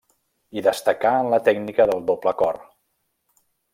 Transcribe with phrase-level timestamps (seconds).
[0.59, 2.59] I destacà en la tècnica del doble cor.